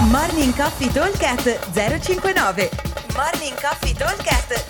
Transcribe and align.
Morning 0.00 0.54
Coffee 0.54 0.92
Talkcast 0.92 1.72
059 1.72 2.70
Morning 3.16 3.60
Coffee 3.60 3.92
Talkcast 3.92 4.64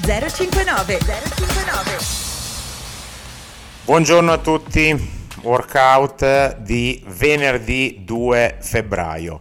059 0.00 0.98
059 0.98 1.98
Buongiorno 3.84 4.32
a 4.32 4.38
tutti, 4.38 5.10
workout 5.42 6.56
di 6.56 7.04
venerdì 7.06 8.00
2 8.00 8.56
febbraio. 8.60 9.40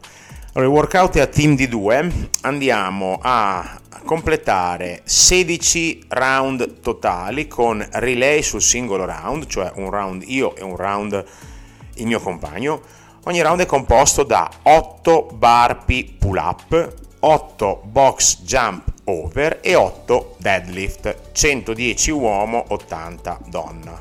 Allora, 0.52 0.70
il 0.70 0.76
workout 0.76 1.16
è 1.16 1.22
a 1.22 1.28
team 1.28 1.56
di 1.56 1.70
2, 1.70 2.30
andiamo 2.42 3.20
a 3.22 3.80
completare 4.04 5.00
16 5.06 6.08
round 6.10 6.82
totali 6.82 7.48
con 7.48 7.88
relay 7.94 8.42
sul 8.42 8.62
singolo 8.62 9.06
round, 9.06 9.48
cioè 9.48 9.72
un 9.76 9.90
round 9.90 10.24
io 10.28 10.54
e 10.58 10.64
un 10.64 10.76
round 10.76 11.26
il 11.96 12.06
mio 12.06 12.20
compagno. 12.20 12.82
Ogni 13.26 13.42
round 13.42 13.62
è 13.62 13.66
composto 13.66 14.24
da 14.24 14.52
8 14.64 15.30
barpi 15.36 16.18
pull 16.20 16.36
up, 16.36 16.94
8 17.20 17.82
box 17.86 18.42
jump 18.42 18.92
over 19.06 19.60
e 19.62 19.76
8 19.76 20.36
deadlift, 20.40 21.32
110 21.32 22.12
uomo, 22.12 22.66
80 22.68 23.40
donna. 23.46 23.98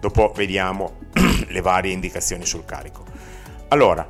Dopo 0.00 0.32
vediamo 0.34 1.00
le 1.48 1.60
varie 1.60 1.92
indicazioni 1.92 2.46
sul 2.46 2.64
carico. 2.64 3.04
Allora, 3.68 4.06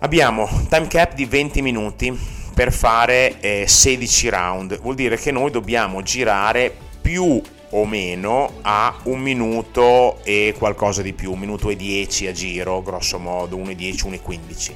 abbiamo 0.00 0.46
time 0.68 0.86
cap 0.88 1.14
di 1.14 1.24
20 1.24 1.62
minuti 1.62 2.14
per 2.54 2.70
fare 2.70 3.40
eh, 3.40 3.64
16 3.66 4.28
round, 4.28 4.80
vuol 4.80 4.96
dire 4.96 5.16
che 5.16 5.30
noi 5.30 5.50
dobbiamo 5.50 6.02
girare 6.02 6.70
più 7.00 7.40
o 7.70 7.84
meno 7.86 8.58
a 8.62 8.96
un 9.04 9.20
minuto 9.20 10.18
e 10.24 10.54
qualcosa 10.58 11.02
di 11.02 11.12
più, 11.12 11.32
un 11.32 11.38
minuto 11.38 11.70
e 11.70 11.76
10 11.76 12.26
a 12.26 12.32
giro, 12.32 12.82
grosso 12.82 13.18
modo, 13.18 13.56
1 13.56 13.70
e 13.70 13.74
10, 13.74 14.06
1 14.06 14.14
e 14.14 14.20
15. 14.20 14.74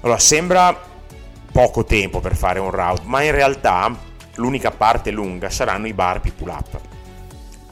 Allora, 0.00 0.18
sembra 0.18 0.78
poco 1.50 1.84
tempo 1.84 2.20
per 2.20 2.36
fare 2.36 2.58
un 2.58 2.70
round, 2.70 3.02
ma 3.04 3.22
in 3.22 3.32
realtà 3.32 3.96
l'unica 4.34 4.70
parte 4.70 5.10
lunga 5.10 5.48
saranno 5.50 5.86
i 5.86 5.94
barpi 5.94 6.30
pull 6.30 6.48
up. 6.48 6.80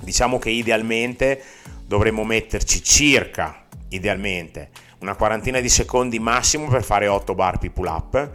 Diciamo 0.00 0.38
che 0.38 0.50
idealmente 0.50 1.42
dovremmo 1.86 2.24
metterci 2.24 2.82
circa, 2.82 3.64
idealmente, 3.88 4.70
una 5.00 5.14
quarantina 5.14 5.60
di 5.60 5.68
secondi 5.68 6.18
massimo 6.18 6.68
per 6.68 6.84
fare 6.84 7.06
8 7.08 7.34
barpi 7.34 7.70
pull 7.70 7.86
up 7.86 8.30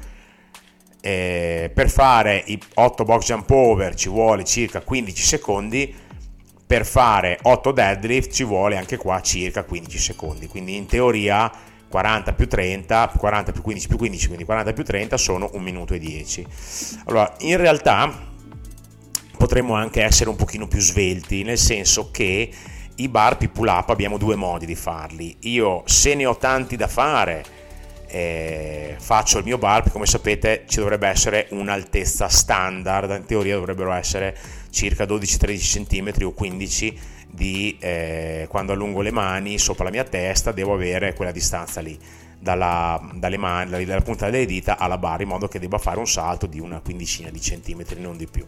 eh, 1.07 1.71
per 1.73 1.89
fare 1.89 2.43
i 2.47 2.59
8 2.73 3.05
box 3.05 3.27
jump 3.27 3.49
over 3.51 3.95
ci 3.95 4.09
vuole 4.09 4.43
circa 4.43 4.81
15 4.81 5.23
secondi, 5.23 5.95
per 6.67 6.85
fare 6.85 7.39
8 7.41 7.71
deadlift 7.71 8.33
ci 8.33 8.43
vuole 8.43 8.75
anche 8.75 8.97
qua 8.97 9.21
circa 9.21 9.63
15 9.63 9.97
secondi, 9.97 10.47
quindi 10.47 10.75
in 10.75 10.85
teoria 10.85 11.49
40 11.87 12.33
più 12.33 12.49
30, 12.49 13.13
40 13.17 13.51
più 13.53 13.61
15 13.61 13.87
più 13.87 13.97
15, 13.97 14.25
quindi 14.25 14.43
40 14.43 14.73
più 14.73 14.83
30 14.83 15.15
sono 15.15 15.49
1 15.53 15.63
minuto 15.63 15.93
e 15.93 15.99
10. 15.99 16.45
Allora, 17.05 17.33
in 17.39 17.55
realtà 17.55 18.13
potremmo 19.37 19.75
anche 19.75 20.03
essere 20.03 20.29
un 20.29 20.35
pochino 20.35 20.67
più 20.67 20.81
svelti, 20.81 21.43
nel 21.43 21.57
senso 21.57 22.11
che 22.11 22.51
i 22.95 23.07
bar 23.07 23.37
pull 23.37 23.67
up 23.67 23.89
abbiamo 23.91 24.17
due 24.17 24.35
modi 24.35 24.65
di 24.65 24.75
farli. 24.75 25.37
Io 25.43 25.83
se 25.85 26.15
ne 26.15 26.25
ho 26.25 26.35
tanti 26.35 26.75
da 26.75 26.89
fare, 26.89 27.45
eh, 28.07 28.95
faccio 28.99 29.37
il 29.37 29.43
mio 29.43 29.57
bar, 29.57 29.91
come 29.91 30.05
sapete 30.05 30.63
ci 30.67 30.79
dovrebbe 30.79 31.07
essere 31.07 31.47
un'altezza 31.51 32.27
standard, 32.27 33.11
in 33.11 33.25
teoria 33.25 33.55
dovrebbero 33.55 33.91
essere 33.91 34.35
circa 34.69 35.05
12-13 35.05 35.85
cm 35.85 36.25
o 36.25 36.31
15 36.31 36.99
di 37.29 37.77
eh, 37.79 38.47
quando 38.49 38.71
allungo 38.71 39.01
le 39.01 39.11
mani 39.11 39.57
sopra 39.57 39.83
la 39.83 39.91
mia 39.91 40.05
testa 40.05 40.51
devo 40.51 40.73
avere 40.73 41.13
quella 41.13 41.31
distanza 41.31 41.81
lì 41.81 41.99
dalla, 42.39 42.99
mani, 43.37 43.85
dalla 43.85 44.01
punta 44.01 44.29
delle 44.29 44.45
dita 44.45 44.77
alla 44.77 44.97
barra 44.97 45.23
in 45.23 45.29
modo 45.29 45.47
che 45.47 45.59
debba 45.59 45.77
fare 45.77 45.99
un 45.99 46.07
salto 46.07 46.45
di 46.45 46.59
una 46.59 46.79
quindicina 46.79 47.29
di 47.29 47.41
centimetri 47.41 47.99
non 47.99 48.17
di 48.17 48.27
più. 48.27 48.45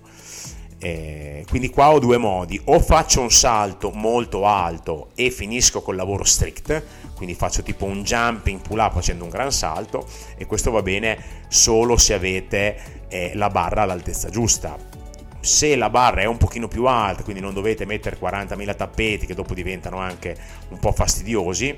Eh, 0.81 1.43
quindi 1.49 1.69
qua 1.69 1.91
ho 1.91 1.99
due 1.99 2.17
modi 2.17 2.59
o 2.65 2.79
faccio 2.79 3.19
un 3.19 3.31
salto 3.31 3.91
molto 3.91 4.45
alto 4.45 5.09
e 5.13 5.29
finisco 5.29 5.81
col 5.81 5.97
lavoro 5.97 6.23
strict 6.23 6.83
quindi 7.19 7.35
faccio 7.35 7.63
tipo 7.63 7.83
un 7.83 8.01
jumping 8.01 8.61
pull 8.61 8.79
up 8.79 8.93
facendo 8.93 9.25
un 9.25 9.29
gran 9.29 9.51
salto 9.51 10.07
e 10.37 10.45
questo 10.45 10.71
va 10.71 10.81
bene 10.81 11.21
solo 11.49 11.97
se 11.97 12.13
avete 12.13 13.03
eh, 13.09 13.31
la 13.35 13.49
barra 13.49 13.81
all'altezza 13.81 14.29
giusta. 14.29 14.77
Se 15.41 15.75
la 15.75 15.89
barra 15.89 16.21
è 16.21 16.25
un 16.25 16.37
pochino 16.37 16.69
più 16.69 16.85
alta 16.85 17.23
quindi 17.23 17.41
non 17.41 17.53
dovete 17.53 17.83
mettere 17.83 18.17
40.000 18.17 18.75
tappeti 18.75 19.25
che 19.25 19.33
dopo 19.33 19.53
diventano 19.53 19.97
anche 19.97 20.33
un 20.69 20.79
po' 20.79 20.93
fastidiosi 20.93 21.75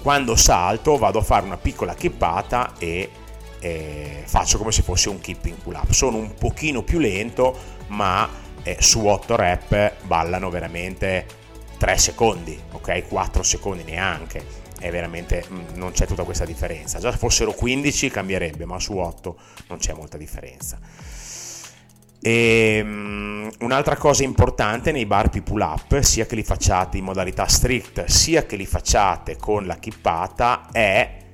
quando 0.00 0.36
salto 0.36 0.96
vado 0.96 1.18
a 1.18 1.22
fare 1.22 1.44
una 1.44 1.56
piccola 1.56 1.94
chippata 1.94 2.74
e 2.78 3.10
eh, 3.58 4.22
faccio 4.24 4.56
come 4.56 4.70
se 4.70 4.82
fosse 4.82 5.08
un 5.08 5.18
keeping 5.18 5.56
pull 5.56 5.74
up. 5.74 5.90
Sono 5.90 6.16
un 6.16 6.32
pochino 6.34 6.82
più 6.82 7.00
lento 7.00 7.58
ma 7.88 8.28
eh, 8.62 8.76
su 8.78 9.04
8 9.04 9.34
rep 9.34 9.94
ballano 10.04 10.48
veramente 10.48 11.38
3 11.80 11.96
secondi, 11.96 12.60
ok? 12.72 13.08
4 13.08 13.42
secondi 13.42 13.84
neanche, 13.84 14.44
è 14.78 14.90
veramente 14.90 15.42
mm, 15.50 15.60
non 15.76 15.92
c'è 15.92 16.04
tutta 16.04 16.24
questa 16.24 16.44
differenza. 16.44 16.98
Già 16.98 17.10
se 17.10 17.16
fossero 17.16 17.52
15 17.52 18.10
cambierebbe, 18.10 18.66
ma 18.66 18.78
su 18.78 18.98
8 18.98 19.36
non 19.68 19.78
c'è 19.78 19.94
molta 19.94 20.18
differenza. 20.18 20.78
E, 22.20 22.80
um, 22.84 23.50
un'altra 23.60 23.96
cosa 23.96 24.24
importante 24.24 24.92
nei 24.92 25.06
bar 25.06 25.30
pull 25.30 25.62
up, 25.62 25.98
sia 26.00 26.26
che 26.26 26.34
li 26.34 26.42
facciate 26.42 26.98
in 26.98 27.04
modalità 27.04 27.46
strict, 27.46 28.04
sia 28.04 28.44
che 28.44 28.56
li 28.56 28.66
facciate 28.66 29.38
con 29.38 29.64
la 29.64 29.76
chippata, 29.76 30.68
è 30.70 31.29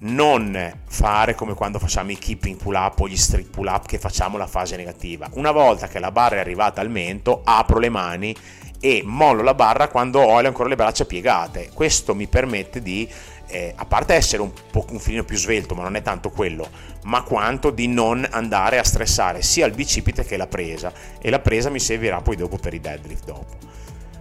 non 0.00 0.80
fare 0.86 1.34
come 1.34 1.54
quando 1.54 1.78
facciamo 1.78 2.10
i 2.10 2.18
keeping 2.18 2.56
pull 2.56 2.74
up 2.74 3.00
o 3.00 3.08
gli 3.08 3.16
strict 3.16 3.50
pull 3.50 3.66
up 3.66 3.86
che 3.86 3.98
facciamo 3.98 4.38
la 4.38 4.46
fase 4.46 4.76
negativa. 4.76 5.28
Una 5.32 5.50
volta 5.50 5.88
che 5.88 5.98
la 5.98 6.10
barra 6.10 6.36
è 6.36 6.38
arrivata 6.38 6.80
al 6.80 6.90
mento, 6.90 7.42
apro 7.44 7.78
le 7.78 7.88
mani 7.88 8.34
e 8.80 9.02
mollo 9.04 9.42
la 9.42 9.54
barra 9.54 9.88
quando 9.88 10.20
ho 10.20 10.38
ancora 10.38 10.68
le 10.68 10.76
braccia 10.76 11.04
piegate. 11.04 11.70
Questo 11.74 12.14
mi 12.14 12.26
permette 12.26 12.80
di, 12.80 13.08
eh, 13.48 13.74
a 13.76 13.84
parte 13.84 14.14
essere 14.14 14.40
un, 14.40 14.52
po', 14.70 14.86
un 14.90 14.98
filino 14.98 15.24
più 15.24 15.36
svelto, 15.36 15.74
ma 15.74 15.82
non 15.82 15.96
è 15.96 16.02
tanto 16.02 16.30
quello, 16.30 16.68
ma 17.04 17.22
quanto 17.22 17.70
di 17.70 17.86
non 17.86 18.26
andare 18.30 18.78
a 18.78 18.84
stressare 18.84 19.42
sia 19.42 19.66
il 19.66 19.74
bicipite 19.74 20.24
che 20.24 20.38
la 20.38 20.46
presa. 20.46 20.92
E 21.20 21.28
la 21.28 21.40
presa 21.40 21.68
mi 21.68 21.80
servirà 21.80 22.22
poi 22.22 22.36
dopo 22.36 22.56
per 22.56 22.72
i 22.72 22.80
deadlift 22.80 23.24
dopo. 23.24 23.68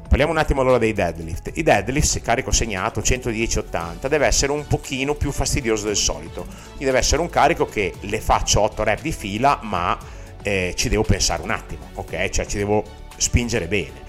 Parliamo 0.09 0.31
un 0.31 0.39
attimo 0.39 0.61
allora 0.61 0.79
dei 0.79 0.91
deadlift. 0.91 1.51
I 1.53 1.63
deadlift, 1.63 2.19
carico 2.21 2.51
segnato 2.51 2.99
110-80, 2.99 4.07
deve 4.07 4.25
essere 4.25 4.51
un 4.51 4.65
pochino 4.67 5.13
più 5.13 5.31
fastidioso 5.31 5.85
del 5.85 5.95
solito. 5.95 6.41
Quindi 6.43 6.85
deve 6.85 6.97
essere 6.97 7.21
un 7.21 7.29
carico 7.29 7.65
che 7.65 7.93
le 8.01 8.19
faccio 8.19 8.61
8 8.61 8.83
rep 8.83 9.01
di 9.01 9.11
fila, 9.11 9.59
ma 9.61 9.97
eh, 10.41 10.73
ci 10.75 10.89
devo 10.89 11.03
pensare 11.03 11.43
un 11.43 11.51
attimo, 11.51 11.91
ok? 11.93 12.29
Cioè 12.29 12.45
ci 12.47 12.57
devo 12.57 12.83
spingere 13.15 13.67
bene 13.67 14.07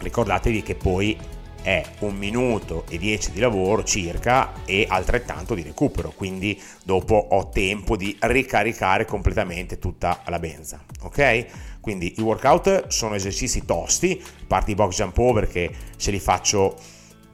ricordatevi 0.00 0.62
che 0.62 0.74
poi 0.74 1.16
è 1.62 1.84
un 2.00 2.16
minuto 2.16 2.84
e 2.88 2.98
dieci 2.98 3.30
di 3.32 3.40
lavoro 3.40 3.84
circa 3.84 4.64
e 4.64 4.86
altrettanto 4.88 5.54
di 5.54 5.62
recupero, 5.62 6.12
quindi 6.14 6.60
dopo 6.84 7.14
ho 7.14 7.48
tempo 7.48 7.96
di 7.96 8.16
ricaricare 8.20 9.04
completamente 9.04 9.78
tutta 9.78 10.22
la 10.26 10.38
benza, 10.38 10.82
ok? 11.02 11.46
Quindi 11.80 12.14
i 12.18 12.20
workout 12.20 12.88
sono 12.88 13.14
esercizi 13.14 13.64
tosti, 13.64 14.20
a 14.22 14.44
parte 14.46 14.72
i 14.72 14.74
box 14.74 14.96
jump 14.96 15.18
over 15.18 15.48
che 15.48 15.70
se 15.96 16.10
li 16.10 16.20
faccio 16.20 16.76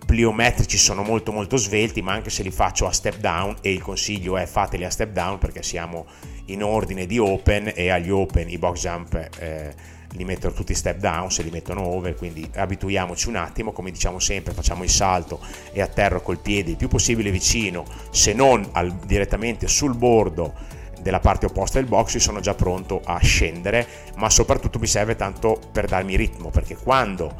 pliometrici 0.05 0.77
sono 0.77 1.03
molto 1.03 1.33
molto 1.33 1.57
svelti, 1.57 2.03
ma 2.03 2.13
anche 2.13 2.31
se 2.31 2.43
li 2.43 2.51
faccio 2.51 2.87
a 2.87 2.93
step 2.93 3.17
down 3.17 3.57
e 3.61 3.73
il 3.73 3.83
consiglio 3.83 4.37
è 4.37 4.47
fateli 4.47 4.85
a 4.85 4.91
step 4.91 5.13
down 5.13 5.39
perché 5.39 5.63
siamo 5.63 6.07
in 6.47 6.63
ordine 6.63 7.07
di 7.07 7.19
open 7.19 7.73
e 7.75 7.89
agli 7.89 8.11
open 8.11 8.51
i 8.51 8.59
box 8.59 8.81
jump 8.81 9.29
eh, 9.39 9.75
li 10.17 10.25
mettono 10.25 10.55
tutti 10.55 10.75
step 10.75 10.99
down, 10.99 11.31
se 11.31 11.43
li 11.43 11.51
mettono 11.51 11.83
over, 11.83 12.15
quindi 12.15 12.49
abituiamoci 12.55 13.29
un 13.29 13.37
attimo, 13.37 13.73
come 13.73 13.91
diciamo 13.91 14.19
sempre, 14.19 14.53
facciamo 14.53 14.85
il 14.85 14.91
salto 14.91 15.41
e 15.73 15.81
atterro 15.81 16.23
col 16.23 16.39
piede 16.39 16.71
il 16.71 16.77
più 16.77 16.89
possibile 16.89 17.31
vicino, 17.31 17.85
se 18.11 18.33
non 18.33 18.69
al, 18.73 18.93
direttamente 18.93 19.67
sul 19.67 19.97
bordo 19.97 20.55
della 21.01 21.21
parte 21.21 21.47
opposta 21.47 21.79
del 21.79 21.89
box, 21.89 22.15
io 22.15 22.21
sono 22.21 22.41
già 22.41 22.55
pronto 22.55 23.01
a 23.05 23.19
scendere, 23.19 23.87
ma 24.17 24.31
soprattutto 24.31 24.79
mi 24.79 24.87
serve 24.87 25.17
tanto 25.17 25.61
per 25.73 25.87
darmi 25.87 26.17
ritmo, 26.17 26.51
perché 26.51 26.77
quando 26.77 27.35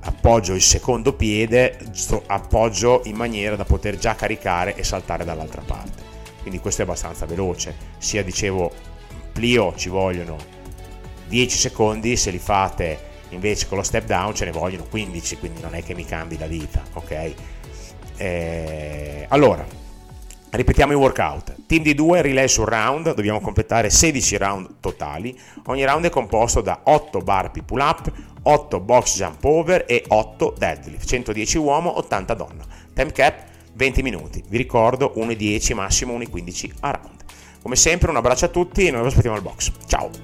appoggio 0.00 0.54
il 0.54 0.62
secondo 0.62 1.12
piede, 1.12 1.78
appoggio 2.26 3.02
in 3.04 3.16
maniera 3.16 3.56
da 3.56 3.64
poter 3.64 3.96
già 3.98 4.14
caricare 4.14 4.74
e 4.74 4.82
saltare 4.82 5.24
dall'altra 5.24 5.62
parte. 5.64 6.02
Quindi 6.40 6.60
questo 6.60 6.82
è 6.82 6.84
abbastanza 6.84 7.24
veloce, 7.24 7.74
sia 7.98 8.22
dicevo 8.22 8.70
plio 9.32 9.74
ci 9.76 9.88
vogliono 9.88 10.53
10 11.34 11.58
secondi, 11.58 12.16
se 12.16 12.30
li 12.30 12.38
fate 12.38 13.12
invece 13.30 13.66
con 13.66 13.78
lo 13.78 13.82
step 13.82 14.06
down 14.06 14.36
ce 14.36 14.44
ne 14.44 14.52
vogliono 14.52 14.84
15, 14.84 15.38
quindi 15.38 15.60
non 15.60 15.74
è 15.74 15.82
che 15.82 15.92
mi 15.92 16.04
cambi 16.04 16.38
la 16.38 16.46
vita, 16.46 16.80
ok? 16.92 17.34
Eh, 18.16 19.26
allora, 19.30 19.66
ripetiamo 20.50 20.92
i 20.92 20.94
workout. 20.94 21.56
Team 21.66 21.82
di 21.82 21.92
2, 21.94 22.22
relay 22.22 22.46
sul 22.46 22.66
round, 22.66 23.14
dobbiamo 23.14 23.40
completare 23.40 23.90
16 23.90 24.36
round 24.36 24.74
totali. 24.78 25.36
Ogni 25.66 25.84
round 25.84 26.04
è 26.04 26.10
composto 26.10 26.60
da 26.60 26.82
8 26.84 27.18
barpi 27.18 27.62
pull 27.62 27.80
up, 27.80 28.12
8 28.40 28.78
box 28.78 29.16
jump 29.16 29.42
over 29.42 29.86
e 29.88 30.04
8 30.06 30.54
deadlift, 30.56 31.04
110 31.04 31.58
uomo, 31.58 31.98
80 31.98 32.34
donna. 32.34 32.64
Time 32.94 33.10
cap 33.10 33.42
20 33.72 34.02
minuti. 34.02 34.44
Vi 34.46 34.56
ricordo 34.56 35.14
1,10 35.16 35.74
massimo 35.74 36.16
1,15 36.16 36.70
a 36.78 36.90
round. 36.92 37.24
Come 37.60 37.74
sempre 37.74 38.10
un 38.10 38.16
abbraccio 38.16 38.44
a 38.44 38.48
tutti 38.48 38.86
e 38.86 38.92
noi 38.92 39.00
vi 39.00 39.08
aspettiamo 39.08 39.34
al 39.34 39.42
box. 39.42 39.72
Ciao! 39.86 40.23